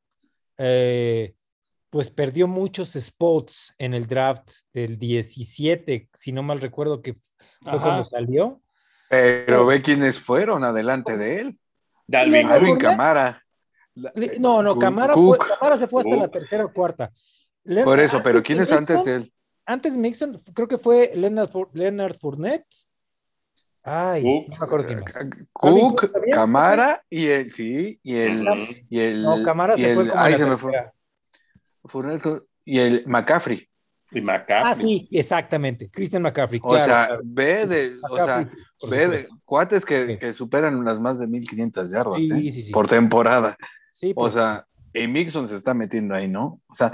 [0.58, 1.34] eh,
[1.90, 7.14] pues perdió muchos spots en el draft del 17, si no mal recuerdo que
[7.62, 7.82] fue Ajá.
[7.82, 8.60] cuando salió.
[9.08, 11.58] Pero ve quiénes fueron adelante de él.
[12.06, 12.80] Dalvin Fournette.
[12.80, 13.44] Camara.
[14.38, 15.38] No, no, Camara, fue.
[15.38, 17.12] Camara se fue hasta la tercera o cuarta.
[17.84, 19.32] Por eso, pero antes ¿quién de es antes de él?
[19.70, 22.66] Antes Mixon, creo que fue Leonard, Leonard Fournette.
[23.84, 24.48] Ay, Cook.
[24.48, 25.18] no me acuerdo quién más.
[25.52, 29.22] Cook, Camara y el, sí, y el, y el.
[29.22, 30.72] No, Camara y se fue el- como ay, la se me fue.
[31.84, 33.68] Fournette y el McCaffrey.
[34.10, 34.62] Y McCaffrey.
[34.64, 35.88] Ah, sí, exactamente.
[35.88, 36.60] Christian McCaffrey.
[36.64, 37.22] O claro, sea, claro.
[37.24, 38.48] ve de, o sea,
[38.90, 40.18] ve de cuates que, Sí.
[40.18, 42.52] que superan las más de 1500 yardas, Sí, ¿eh?
[42.52, 42.72] sí, sí.
[42.72, 43.56] Por temporada.
[43.92, 46.60] Sí, O sea, y Mixon se está metiendo ahí, ¿no?
[46.66, 46.92] O sea,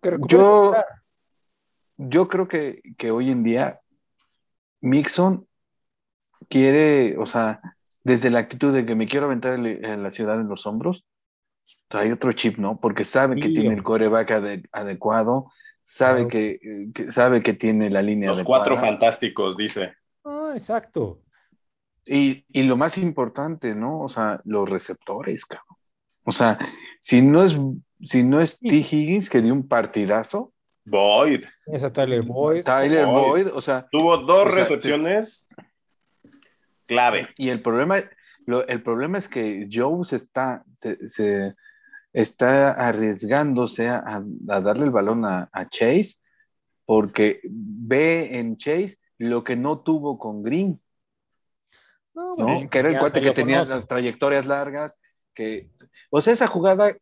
[0.00, 0.72] que yo-.
[2.08, 3.80] Yo creo que, que hoy en día
[4.80, 5.46] Mixon
[6.48, 7.60] quiere, o sea,
[8.04, 11.04] desde la actitud de que me quiero aventar el- en la ciudad en los hombros,
[11.88, 12.80] trae otro chip, ¿no?
[12.80, 15.50] Porque sabe que Sí, tiene el coreback ade- adecuado,
[15.82, 16.28] sabe Claro.
[16.30, 18.64] que, que- sabe que tiene la línea Los adecuada.
[18.64, 19.94] cuatro fantásticos, dice.
[20.24, 21.20] Ah, exacto.
[22.06, 24.00] Y, y lo más importante, ¿no?
[24.00, 25.76] O sea, los receptores, cabrón.
[26.24, 26.58] O sea,
[27.00, 27.56] si no es,
[28.06, 28.68] si no es T.
[28.68, 30.52] Higgins que dio un partidazo,
[30.90, 31.44] Boyd.
[31.82, 32.64] A Tyler Boyd.
[32.64, 33.44] Tyler Boyd.
[33.44, 35.46] Boyd, o sea, Tuvo dos O sea, recepciones
[36.86, 37.28] clave.
[37.38, 37.96] y el problema,
[38.46, 41.54] lo- el problema es que Joe se está, se, se
[42.12, 46.16] está arriesgándose a, a darle el balón a, a Chase
[46.84, 50.80] porque ve en Chase lo que no tuvo con Green.
[52.14, 52.34] No,
[52.68, 53.76] que era el cuate te que tenía conoce.
[53.76, 55.00] las trayectorias largas,
[55.34, 55.70] que,
[56.10, 56.96] o sea, esa jugada,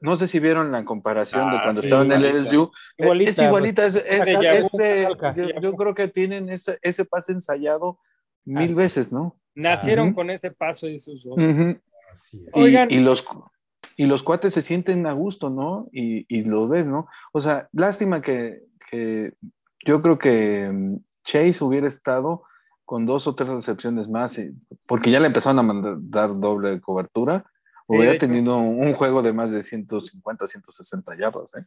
[0.00, 2.24] no sé si vieron la comparación de Ah, cuando sí, estaba en el.
[2.44, 7.98] LSU, Igualita, es igualita, es, de- yo, yo creo que tienen ese, ese pase ensayado
[8.44, 8.74] mil Así.
[8.74, 9.36] veces, ¿no?
[9.54, 11.38] Nacieron con ese paso de esos dos.
[11.38, 11.78] Ujú.
[12.12, 12.54] Así es.
[12.56, 12.90] Y, Oigan.
[12.90, 13.24] y los,
[13.96, 15.88] y los cuates se sienten a gusto, ¿no?
[15.92, 17.06] Y, y lo ves, ¿no?
[17.32, 19.32] O sea, lástima que, que
[19.84, 22.42] yo creo que mm, Chase hubiera estado
[22.84, 24.52] con dos o tres recepciones más, y-
[24.86, 27.46] porque ya le empezaron a mandar dar doble cobertura,
[27.86, 28.26] hubiera de hecho.
[28.26, 31.64] tenido un juego de más de 150, 160 yardas, ¿eh?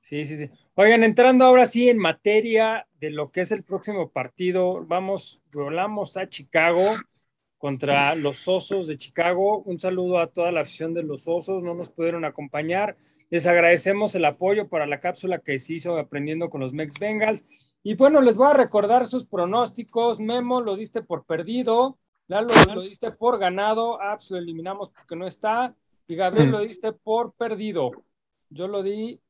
[0.00, 0.50] Sí, sí, sí.
[0.76, 6.16] Oigan, entrando ahora sí en materia de lo que es el próximo partido, vamos, volamos
[6.16, 6.82] a Chicago
[7.58, 9.62] contra los Osos de Chicago.
[9.64, 12.96] Un saludo a toda la afición de los Osos, no nos pudieron acompañar.
[13.28, 17.44] Les agradecemos el apoyo para la cápsula que se hizo aprendiendo con los Mex Bengals.
[17.82, 20.18] Y bueno, les voy a recordar sus pronósticos.
[20.18, 21.98] Memo lo diste por perdido,
[22.30, 25.74] Lalo lo diste por ganado, Abs lo eliminamos porque no está,
[26.06, 27.90] y Gabriel lo diste por perdido.
[28.48, 29.20] Yo lo di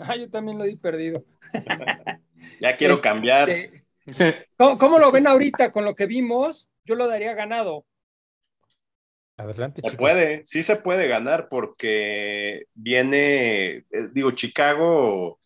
[0.00, 1.24] Ah, yo también lo di perdido.
[2.60, 3.48] Ya quiero Este, cambiar.
[4.58, 6.68] ¿Cómo, cómo lo ven ahorita con lo que vimos?
[6.84, 7.86] Yo lo daría ganado.
[9.38, 9.98] Adelante, Se chicos.
[9.98, 15.38] puede, sí se puede ganar porque viene, eh, digo, Chicago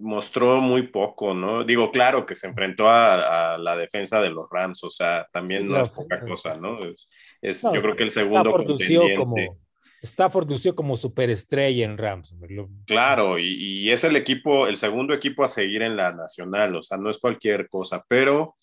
[0.00, 1.64] mostró muy poco, ¿no?
[1.64, 5.62] Digo, claro que se enfrentó a, a la defensa de los Rams, o sea, también
[5.62, 6.78] Sí, no es poca cosa, ¿no?
[6.80, 7.08] Es,
[7.42, 9.14] es, No, yo creo que el segundo contendiente.
[9.16, 9.58] como
[10.02, 12.34] Stafford lució como superestrella en Rams.
[12.48, 16.76] lo- Claro, y, y es el equipo, el segundo equipo a seguir en la nacional,
[16.76, 18.56] o sea, no es cualquier cosa, pero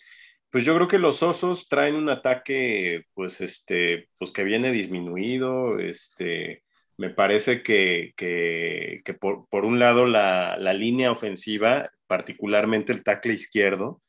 [0.50, 5.80] pues yo creo que los osos traen un ataque, pues este, pues que viene disminuido,
[5.80, 6.62] este,
[6.97, 13.03] me parece que, que, que por, por, un lado la, la, línea ofensiva, particularmente el
[13.03, 14.01] tackle izquierdo,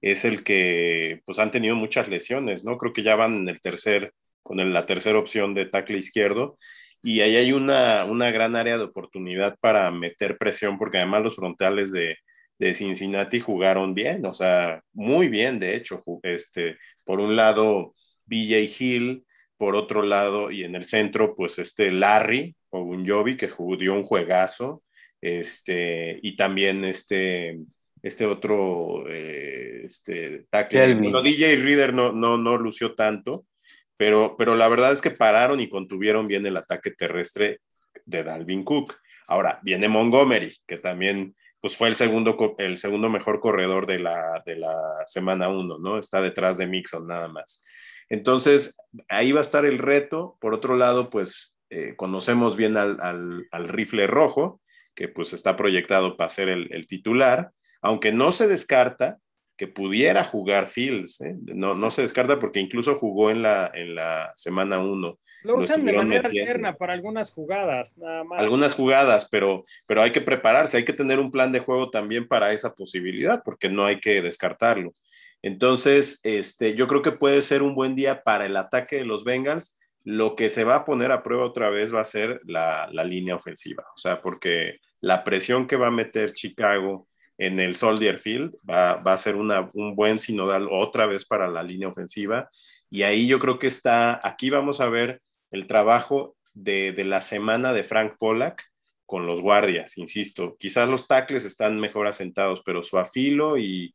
[0.00, 2.78] es el que pues han tenido muchas lesiones, ¿no?
[2.78, 6.58] Creo que ya van en el tercer, con la tercera opción de tackle izquierdo,
[7.02, 11.36] y ahí hay una, una gran área de oportunidad para meter presión, porque además los
[11.36, 12.16] frontales de,
[12.58, 17.94] de Cincinnati jugaron bien, o sea, muy bien, de hecho, este, por un lado,
[18.26, 19.24] BJ Hill,
[19.60, 23.92] por otro lado, y en el centro, pues este Larry o Gunjovi, que jugó, dio
[23.92, 24.82] un juegazo,
[25.20, 27.58] este, y también este,
[28.02, 33.44] este otro, eh, este, tackle, bueno, DJ Reader no, no, no lució tanto,
[33.98, 37.58] pero, pero la verdad es que pararon y contuvieron bien el ataque terrestre
[38.06, 38.96] de Dalvin Cook.
[39.28, 44.42] Ahora, viene Montgomery, que también pues fue el segundo, el segundo mejor corredor de la,
[44.46, 45.98] de la semana 1, ¿no?
[45.98, 47.62] Está detrás de Mixon nada más.
[48.10, 48.76] Entonces,
[49.08, 50.36] ahí va a estar el reto.
[50.40, 54.60] Por otro lado, pues eh, conocemos bien al, rifle rojo,
[54.94, 59.18] que pues está proyectado para ser el, titular, aunque no se descarta
[59.56, 61.36] que pudiera jugar Fields, ¿eh?
[61.54, 65.84] no, no se descarta porque incluso jugó en la, en la semana 1 lo usan
[65.84, 68.40] de manera alterna para algunas jugadas, nada más.
[68.40, 72.28] Algunas jugadas, pero, pero hay que prepararse, hay que tener un plan de juego también
[72.28, 74.94] para esa posibilidad, porque no hay que descartarlo.
[75.42, 79.24] Entonces, este, yo creo que puede ser un buen día para el ataque de los
[79.24, 79.78] Bengals.
[80.04, 83.36] Lo que se va a poner a prueba otra vez va a ser la, línea
[83.36, 88.54] ofensiva, o sea, porque la presión que va a meter Chicago en el Soldier Field
[88.68, 92.50] va, va a ser una, un buen sinodal otra vez para la línea ofensiva.
[92.90, 97.72] Y ahí yo creo que está, aquí vamos a ver el trabajo de, la semana
[97.72, 98.64] de Frank Pollack
[99.06, 100.56] con los guardias, insisto.
[100.58, 103.94] Quizás los tackles están mejor asentados, pero su afilo y,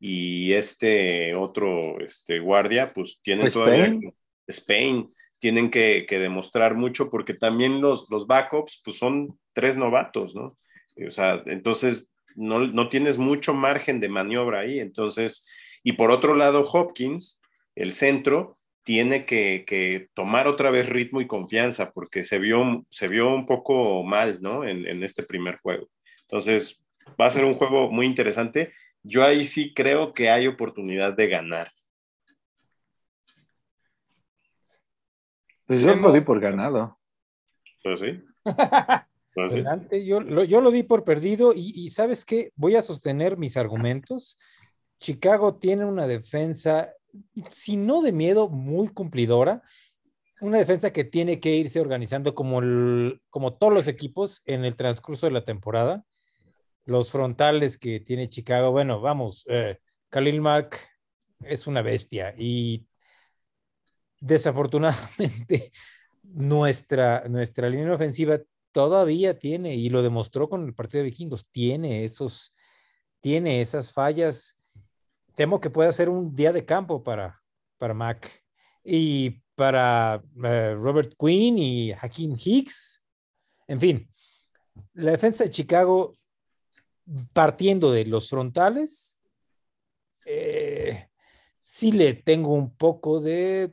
[0.00, 3.98] este otro este, guardia, pues tienen todavía...
[4.46, 5.08] Spain.
[5.40, 10.54] tienen que, demostrar mucho porque también los, los backups, pues son tres novatos, ¿no?
[11.06, 14.80] O sea, entonces no, no tienes mucho margen de maniobra ahí.
[14.80, 15.48] Entonces,
[15.82, 17.40] y por otro lado, Hopkins,
[17.74, 23.34] el centro, tiene que, tomar otra vez ritmo y confianza porque se vio, se vio
[23.34, 24.64] un poco mal, ¿no?
[24.64, 25.88] En, este primer juego.
[26.22, 26.84] Entonces,
[27.20, 28.72] va a ser un juego muy interesante.
[29.04, 31.70] Yo ahí sí creo que hay oportunidad de ganar.
[35.66, 36.98] Pues yo lo di por ganado.
[37.82, 38.22] Pues sí.
[39.36, 39.52] Pues
[40.06, 42.52] yo, lo, di por perdido y, y ¿sabes qué?
[42.54, 44.38] Voy a sostener mis argumentos.
[45.00, 46.94] Chicago tiene una defensa
[47.50, 49.62] si no de miedo, muy cumplidora.
[50.40, 52.60] Una defensa que tiene que irse organizando como,
[53.30, 56.04] como todos los equipos en el transcurso de la temporada.
[56.84, 59.78] Los frontales que tiene Chicago, bueno, vamos, eh,
[60.10, 60.78] Khalil Mark
[61.40, 62.86] es una bestia y
[64.20, 65.72] desafortunadamente
[66.22, 68.38] nuestra, nuestra línea ofensiva
[68.72, 72.54] todavía tiene, y lo demostró con el partido de vikingos, tiene esos,
[73.20, 74.58] tiene esas fallas
[75.34, 77.40] temo que pueda ser un día de campo para,
[77.78, 78.30] para Mac
[78.84, 83.02] y para eh, Robert Quinn y Hakim Hicks.
[83.66, 84.08] En fin,
[84.94, 86.14] la defensa de Chicago,
[87.32, 89.18] partiendo de los frontales,
[90.26, 91.08] eh,
[91.60, 93.72] sí le tengo un poco de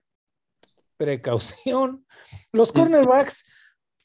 [0.97, 2.05] precaución.
[2.51, 3.45] Los cornerbacks,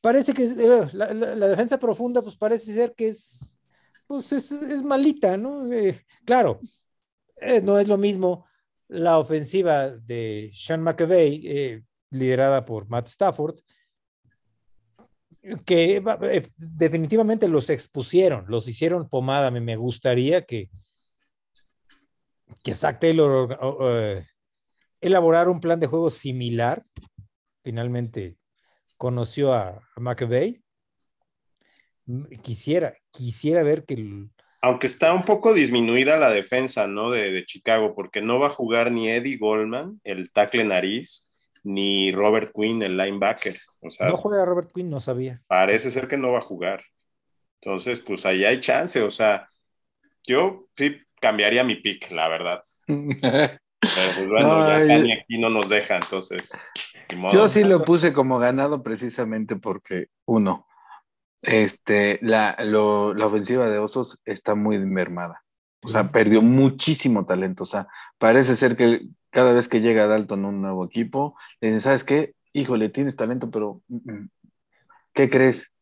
[0.00, 3.58] parece que eh, la, defensa profunda, pues parece ser que es,
[4.06, 5.68] pues es, malita, ¿no?
[6.24, 6.60] claro,
[7.40, 8.46] eh, no es lo mismo
[8.88, 13.58] la ofensiva de Sean McAvey, liderada por Matt Stafford,
[15.64, 19.50] que eh, definitivamente los expusieron, los hicieron pomada.
[19.50, 20.70] Me gustaría que,
[22.62, 24.24] que Zach Taylor
[25.00, 26.84] elaborara un plan de juego similar.
[27.62, 28.36] Finalmente
[28.96, 30.62] conoció a, a McAvey.
[32.42, 34.28] Quisiera, quisiera ver que
[34.66, 37.12] aunque está un poco disminuida la defensa, ¿no?
[37.12, 41.25] De, Chicago, porque no va a jugar ni Eddie Goldman, el tackle nariz,
[41.66, 43.56] ni Robert Quinn, el linebacker.
[43.82, 45.42] no juega Robert Quinn, no sabía.
[45.48, 46.84] Parece ser que no va a jugar.
[47.60, 49.48] Entonces, pues ahí hay chance, o sea,
[50.24, 52.62] yo sí cambiaría mi pick, la verdad.
[52.86, 56.72] Pero pues bueno, ya aquí no nos deja, entonces.
[57.32, 60.68] Yo sí lo puse como ganado precisamente porque, uno,
[61.42, 65.42] este, la, la ofensiva de Osos está muy mermada.
[65.86, 67.62] O sea, perdió muchísimo talento.
[67.62, 67.86] O sea,
[68.18, 72.02] parece ser que cada vez que llega Dalton a un nuevo equipo, le dicen, ¿sabes
[72.02, 72.34] qué?
[72.52, 74.30] Híjole, tienes talento, pero mm, mm,
[75.14, 75.74] ¿qué crees?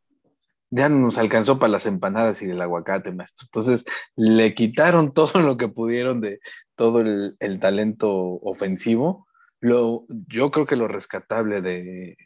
[0.71, 3.47] Ya no nos alcanzó para las empanadas y el aguacate, maestro.
[3.47, 6.41] Entonces, le quitaron todo lo que pudieron de
[6.77, 8.13] todo el, talento
[8.43, 9.27] ofensivo.
[9.61, 12.17] Lo, yo creo que lo rescatable de,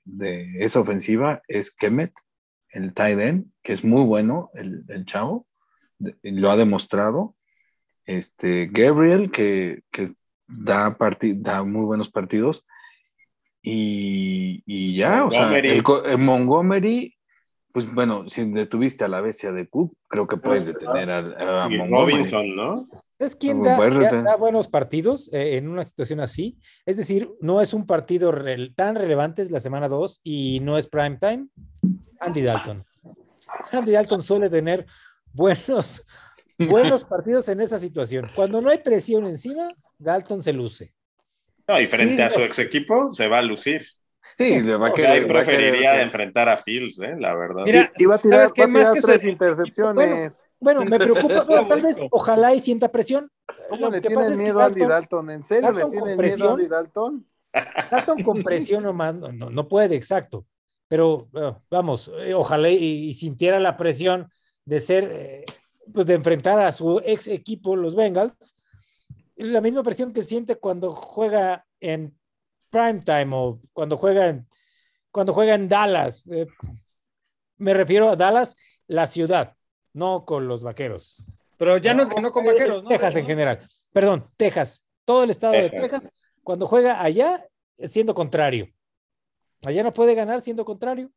[0.58, 2.12] esa ofensiva es Kemet
[2.70, 5.46] el tight end, que es muy bueno, el chavo,
[6.22, 7.34] lo ha demostrado.
[8.08, 9.82] Este, Gabriel, que,
[10.46, 10.96] da,
[11.36, 12.64] da muy buenos partidos.
[13.62, 15.82] Y, ya, o sea, el,
[16.16, 17.14] Montgomery,
[17.70, 22.56] pues bueno, si detuviste a la bestia de Cook, creo que puedes detener a, Robinson,
[22.56, 22.86] ¿no?
[23.18, 26.56] Es quien da, buenos partidos eh, en una situación así.
[26.86, 28.32] Es decir, no es un partido
[28.74, 31.48] tan relevante, es la semana 2 y no es prime time.
[32.20, 32.86] Andy Dalton.
[33.70, 34.86] Andy Dalton suele tener
[35.34, 36.06] buenos,
[36.58, 38.30] buenos partidos en esa situación.
[38.34, 39.68] Cuando no hay presión encima,
[39.98, 40.94] Dalton se luce.
[41.66, 43.86] No, y frente a su ex equipo se va a lucir.
[44.36, 45.10] Sí, le va a O sea, querer.
[45.10, 47.16] ahí va a querer preferiría enfrentar a Fields, ¿eh?
[47.18, 47.64] La verdad.
[47.64, 48.62] Mira, Iba a tirar, ¿sabes qué?
[48.62, 50.44] va a Más tirar que tres intercepciones.
[50.60, 53.30] Bueno, me preocupa, pero tal vez ojalá y sienta presión.
[53.68, 55.30] ¿Cómo le tienen miedo a Andy Dalton-?
[55.30, 56.52] ¿En serio le tienen miedo a.
[56.52, 57.26] Andy Dalton?
[57.90, 60.46] Dalton con presión nomás, no, no, no puede, exacto.
[60.88, 61.28] Pero
[61.70, 62.76] vamos, eh, ojalá y,
[63.08, 64.30] y sintiera la presión
[64.64, 65.44] de ser, eh,
[65.92, 68.54] pues de enfrentar a su ex equipo, los Bengals,
[69.36, 72.16] la misma presión que siente cuando juega en
[72.70, 74.48] primetime o cuando juega en,
[75.10, 76.24] cuando juega en Dallas.
[76.30, 76.46] Eh,
[77.56, 79.56] me refiero a Dallas, la ciudad,
[79.92, 81.24] no con los vaqueros.
[81.56, 82.88] Pero ya nos ganó con vaqueros, ¿no?
[82.88, 83.68] Texas en general.
[83.92, 84.84] Perdón, Texas.
[85.04, 86.02] Todo el estado de Texas.
[86.02, 86.12] Texas,
[86.44, 87.44] cuando juega allá,
[87.78, 88.68] siendo contrario.
[89.64, 91.10] Allá no puede ganar siendo contrario.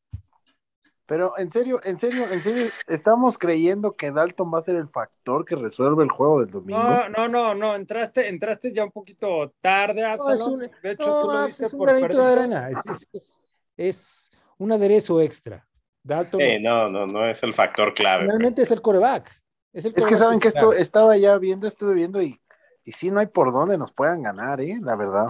[1.12, 4.88] Pero en serio, en serio, en serio, estamos creyendo que Dalton va a ser el
[4.88, 6.80] factor que resuelve el juego del domingo.
[6.82, 10.34] No, no, no, no, entraste, entraste ya un poquito tarde, Absalom.
[10.40, 12.28] es un- de hecho, No, tú lo pues viste es un por granito de perdido.
[12.58, 12.70] arena.
[12.70, 13.40] Es, es- es-
[13.76, 15.68] es un aderezo extra.
[16.02, 18.28] Dalton Sí, no, no, no es el factor clave.
[18.28, 19.30] realmente es el coreback.
[19.74, 22.40] Es, el Es que saben que esto estaba ya viendo, estuve viendo y,
[22.86, 24.80] y sí no hay por dónde nos puedan ganar, ¿eh?
[24.82, 25.28] La verdad.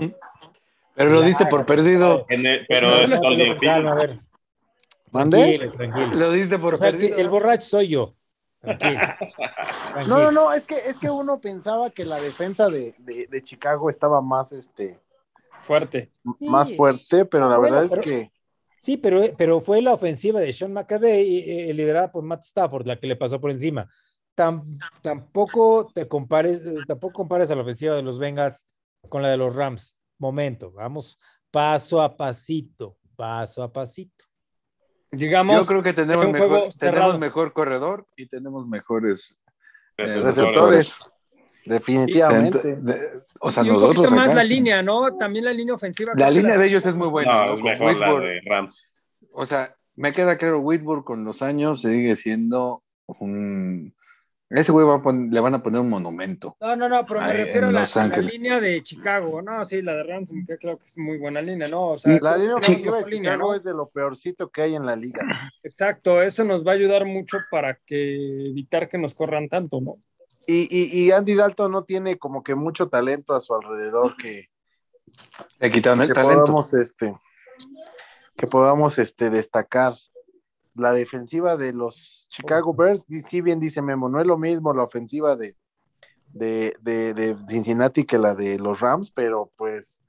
[0.94, 2.28] Pero lo diste por perdido.
[2.30, 3.20] El- pero No, es
[5.12, 5.38] ¿Mande?
[5.58, 6.16] Tranquilo, tranquilo.
[6.16, 7.18] Lo diste por O sea, que perdido.
[7.18, 8.16] el borracho soy yo.
[8.62, 9.00] Tranquilo.
[10.08, 13.44] No, no, no, es que, es que uno pensaba que la defensa de, de- de
[13.44, 15.00] Chicago estaba más, este,
[15.60, 16.12] Fuerte.
[16.40, 16.48] Sí.
[16.48, 18.32] más fuerte, pero la Bueno, verdad pero- es que
[18.78, 23.00] Sí, pero, pero fue la ofensiva de Sean McAvey, eh, liderada por Matt Stafford, la
[23.00, 23.88] que le pasó por encima.
[24.36, 24.64] Tam-
[25.04, 28.66] tampoco te compares, tampoco compares a la ofensiva de los Bengals
[29.08, 29.96] con la de los Rams.
[30.18, 31.20] Momento, vamos
[31.52, 34.26] paso a pasito, paso a pasito.
[35.12, 39.36] Digamos, Yo creo que tenemos mejor, tenemos mejor corredor y tenemos mejores.
[39.98, 40.26] Receptores.
[40.36, 41.12] receptores,
[41.66, 42.76] definitivamente.
[42.78, 44.50] de- o sea, y un nosotros poquito más acá la sí.
[44.50, 45.16] línea, ¿no?
[45.18, 46.14] También la línea ofensiva.
[46.16, 47.32] La línea de ellos es muy buena.
[47.34, 47.54] No, ¿no?
[47.54, 48.24] es Con mejor la Whitworth.
[48.26, 48.94] de Rams.
[49.34, 53.94] O sea, me queda claro, Whitburg con los años sigue siendo un...
[54.54, 56.58] Ese güey va a pon- le van a poner un monumento.
[56.60, 59.42] No, no, no, pero me Ahí, refiero a la, a línea de Chicago.
[59.42, 61.92] No, sí, la de Rams, me queda claro que es muy buena línea, ¿no?
[61.92, 63.56] O sea, La línea creo que ofensiva de línea, Chicago ¿no?
[63.56, 65.22] es de lo peorcito que hay en la liga.
[65.64, 69.98] Exacto, eso nos va a ayudar mucho para que evitar que nos corran tanto, ¿no?
[70.48, 74.50] Y, y, y Andy Dalton no tiene como que mucho talento a su alrededor que,
[75.60, 76.42] Le quitaron el que talento.
[76.44, 77.16] podamos este
[78.36, 79.94] que podamos este destacar
[80.76, 84.84] la defensiva de los Chicago Bears sí bien dice Memo no es lo mismo la
[84.84, 85.56] ofensiva de
[86.34, 90.02] de, de, de Cincinnati que la de los Rams pero pues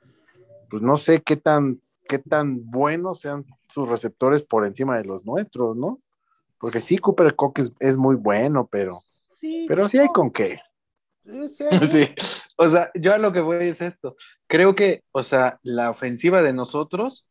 [0.70, 5.24] pues no sé qué tan qué tan buenos sean sus receptores por encima de los
[5.24, 6.00] nuestros no
[6.58, 9.02] porque sí Cooper Cook es, es muy bueno pero
[9.42, 10.60] Sí, pero sí hay con qué.
[11.86, 12.08] Sí.
[12.56, 14.16] O sea, yo a lo que voy es esto.
[14.48, 17.28] Creo que, o sea, la ofensiva de nosotros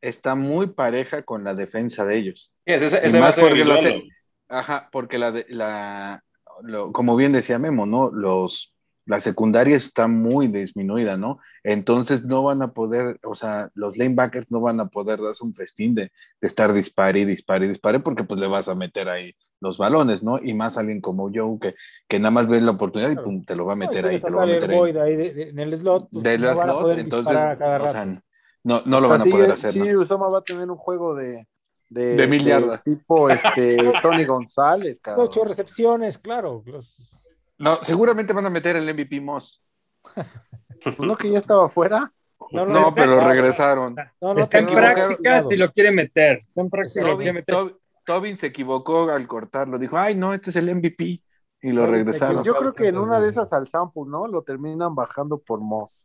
[0.00, 2.54] está muy pareja con la defensa de ellos.
[2.66, 4.02] Sí, ese, ese más porque hace-
[4.48, 6.24] Ajá, porque la, de- la
[6.62, 8.10] lo- como bien decía Memo, ¿no?
[8.10, 8.74] Los,
[9.06, 11.38] la secundaria está muy disminuida, ¿no?
[11.64, 15.54] Entonces no van a poder, o sea, los lanebackers no van a poder darse un
[15.54, 16.02] festín de,
[16.40, 19.78] de estar dispare y dispare y dispare porque pues le vas a meter ahí los
[19.78, 20.38] balones, ¿no?
[20.42, 21.74] Y más alguien como Joe que,
[22.08, 24.20] que nada más ve la oportunidad y pum, te lo va a No, meter ahí,
[24.20, 24.76] te lo va a meter ahí.
[24.78, 26.08] Boyd ahí de- de- en el slot.
[26.12, 28.22] pues, no la slot, entonces, o sea,
[28.64, 30.00] no, no lo van a poder sí, hacer, sí, ¿no?
[30.02, 31.46] Usoma va a tener un juego de
[31.88, 32.82] de, De mil yardas.
[32.84, 35.26] tipo este Tony González, cabrón.
[35.26, 36.62] Ocho recepciones, claro.
[36.64, 37.16] los-
[37.58, 39.62] No, seguramente van a meter el MVP Moss.
[40.98, 42.12] ¿No que ya estaba fuera?
[42.52, 43.96] No, No, no, pero regresaron.
[44.20, 46.38] No, no, Está en práctica si lo quiere meter.
[46.38, 47.54] Está en práctica si lo quiere Tobin, meter.
[47.54, 49.78] Tob- Tobin se equivocó al cortarlo.
[49.78, 51.22] Dijo, ay, no, este es el MVP.
[51.62, 52.36] Y lo Tobin regresaron.
[52.36, 54.26] Pues yo creo que en una de esas al sample, ¿no?
[54.26, 56.04] Lo terminan bajando por Moss.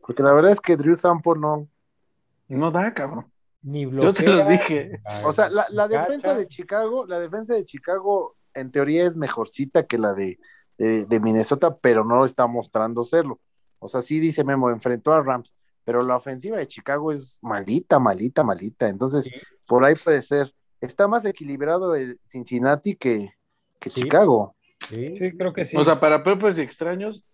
[0.00, 1.68] Porque la verdad es que Drew Sample no.
[2.58, 3.26] No da, cabrón.
[3.62, 4.12] Ni Yo bloquea.
[4.12, 5.00] te los dije.
[5.24, 6.00] O sea, la, la Cacha.
[6.02, 10.38] defensa de Chicago, la defensa de Chicago en teoría es mejorcita que la de,
[10.78, 13.40] de, de Minnesota, pero no está mostrando serlo.
[13.78, 17.98] O sea, sí dice Memo, enfrentó a Rams, pero la ofensiva de Chicago es malita,
[17.98, 18.88] malita, malita.
[18.88, 19.30] Entonces, Sí.
[19.66, 20.54] por ahí puede ser.
[20.80, 23.32] Está más equilibrado el Cincinnati que,
[23.80, 24.02] que Sí.
[24.02, 24.54] Chicago.
[24.88, 25.16] Sí.
[25.18, 25.76] Sí, creo que sí.
[25.76, 27.24] O sea, para propios y extraños,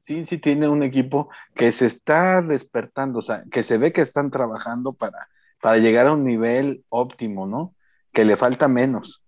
[0.00, 4.30] Cincy tiene un equipo que se está despertando, o sea, que se ve que están
[4.30, 5.28] trabajando para,
[5.60, 7.74] para llegar a un nivel óptimo, ¿no?
[8.12, 9.22] Que le falta menos,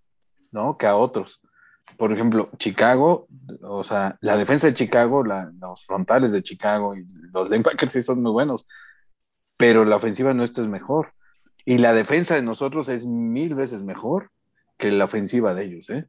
[0.53, 0.79] ¿no?
[0.79, 1.41] Que a otros.
[1.97, 3.27] Por ejemplo, Chicago,
[3.63, 8.01] o sea, la defensa de Chicago, la- los frontales de Chicago y los linebackers sí
[8.03, 8.65] son muy buenos,
[9.57, 11.13] pero la ofensiva nuestra es mejor.
[11.65, 14.31] Y la defensa de nosotros es mil veces mejor
[14.79, 16.09] que la ofensiva de ellos, ¿eh?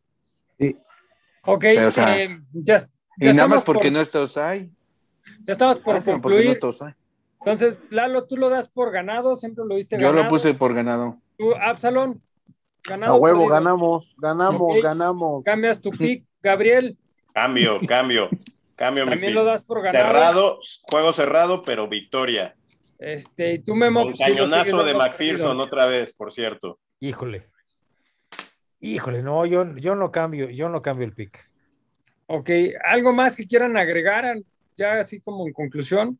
[1.43, 2.87] ok, o sea, eh, ya,
[3.21, 4.69] Y nada más estamos porque por, no está Osai.
[5.45, 6.95] ya estamos por no Osai.
[7.39, 10.23] Entonces, Lalo, tú lo das por ganado, siempre lo diste Yo ganado.
[10.23, 11.17] lo puse por ganado.
[11.37, 12.21] Tú, Absalón,
[12.83, 13.13] ganado.
[13.13, 13.53] A huevo, perdido.
[13.55, 15.43] ganamos, ganamos, ganamos.
[15.43, 16.97] Cambias tu pick, Gabriel,
[17.33, 18.29] Cambio, cambio,
[18.75, 19.35] cambio mi también pick.
[19.35, 20.07] lo das por ganado.
[20.07, 20.59] Cerrado,
[20.91, 22.55] juego cerrado, pero victoria.
[22.99, 25.63] Este, y tú, lo sigues cañonazo de McPherson perdido.
[25.63, 26.79] otra vez, por cierto.
[26.99, 27.49] Híjole.
[28.79, 31.50] Híjole, no, yo, yo no cambio, yo no cambio el pick.
[32.33, 32.49] Ok,
[32.85, 34.37] ¿algo más que quieran agregar?
[34.75, 36.17] Ya así como en conclusión.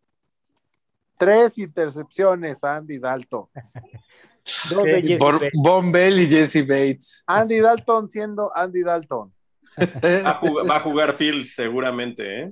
[1.18, 3.46] Tres intercepciones, Andy Dalton.
[4.70, 5.52] Dos de Jesse Por Bates.
[5.54, 7.24] Von Bell y Jesse Bates.
[7.28, 9.32] Andy Dalton siendo Andy Dalton.
[10.26, 12.52] Va a jugar, va a jugar Fields seguramente, ¿eh?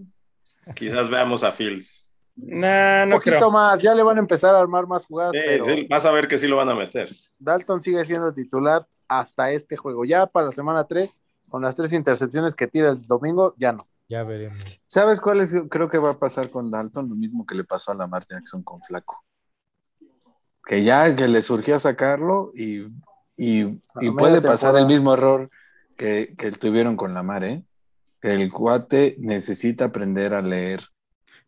[0.74, 2.14] Quizás veamos a Fields.
[2.38, 3.52] Nah, Un poquito creo.
[3.52, 6.12] más, ya le van a empezar a armar más jugadas, Sí, pero sí, vas a
[6.12, 7.10] ver que sí lo van a meter.
[7.38, 10.06] Dalton sigue siendo titular hasta este juego.
[10.06, 11.14] Ya para la semana 3,
[11.50, 13.88] con las tres intercepciones que tira el domingo, ya no.
[14.08, 14.80] Ya veremos.
[14.88, 15.54] ¿Sabes cuál es?
[15.70, 18.64] Creo que va a pasar con Dalton, lo mismo que le pasó a Lamar Jackson
[18.64, 19.24] con Flaco.
[20.66, 22.88] Que ya que le surgió sacarlo y,
[23.38, 23.66] y,
[24.18, 25.50] puede pasar el mismo error
[25.98, 27.64] que, que tuvieron con Lamar, ¿eh?
[28.22, 30.82] El cuate necesita aprender a leer.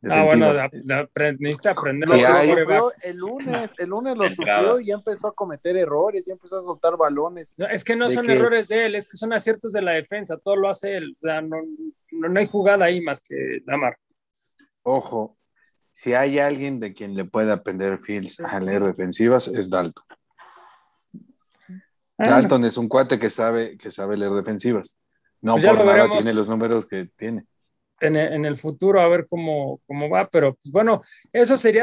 [0.09, 0.67] Ah, bueno, da-
[1.03, 2.49] apre- necesita aprender Sí, hay-
[3.03, 4.59] el lunes, el lunes lo entrada.
[4.61, 7.53] sufrió y ya empezó a cometer errores, ya empezó a soltar balones.
[7.55, 9.91] No, es que no son que- errores de él, es que son aciertos de la
[9.91, 11.15] defensa, todo lo hace él.
[11.21, 11.57] O sea, no,
[12.13, 13.95] no, no hay jugada ahí más que Lamar.
[14.81, 15.37] Ojo,
[15.91, 20.03] si hay alguien de quien le puede aprender Fields a leer defensivas, es Dalton.
[22.17, 24.97] Ah, Dalton es un cuate que sabe, que sabe leer defensivas.
[25.41, 26.17] No Pues por lo nada veremos.
[26.17, 27.45] tiene los números que tiene.
[28.01, 31.79] En, el- en el futuro a ver cómo, cómo va, pero pues bueno, eso sería